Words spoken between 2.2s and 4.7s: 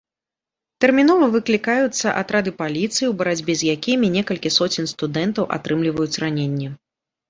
атрады паліцыі, у барацьбе з якімі некалькі